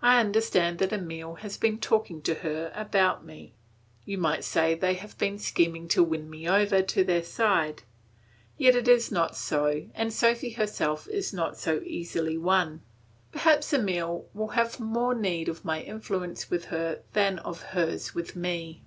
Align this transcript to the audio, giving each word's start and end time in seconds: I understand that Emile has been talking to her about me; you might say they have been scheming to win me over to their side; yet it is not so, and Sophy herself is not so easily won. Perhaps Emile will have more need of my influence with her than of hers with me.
I 0.00 0.18
understand 0.18 0.78
that 0.78 0.94
Emile 0.94 1.34
has 1.34 1.58
been 1.58 1.78
talking 1.78 2.22
to 2.22 2.36
her 2.36 2.72
about 2.74 3.26
me; 3.26 3.52
you 4.06 4.16
might 4.16 4.42
say 4.42 4.74
they 4.74 4.94
have 4.94 5.18
been 5.18 5.38
scheming 5.38 5.88
to 5.88 6.02
win 6.02 6.30
me 6.30 6.48
over 6.48 6.80
to 6.80 7.04
their 7.04 7.22
side; 7.22 7.82
yet 8.56 8.74
it 8.74 8.88
is 8.88 9.12
not 9.12 9.36
so, 9.36 9.90
and 9.92 10.10
Sophy 10.10 10.52
herself 10.52 11.06
is 11.08 11.34
not 11.34 11.58
so 11.58 11.82
easily 11.84 12.38
won. 12.38 12.80
Perhaps 13.30 13.74
Emile 13.74 14.26
will 14.32 14.48
have 14.56 14.80
more 14.80 15.14
need 15.14 15.50
of 15.50 15.66
my 15.66 15.82
influence 15.82 16.48
with 16.50 16.64
her 16.72 17.02
than 17.12 17.38
of 17.40 17.60
hers 17.60 18.14
with 18.14 18.34
me. 18.34 18.84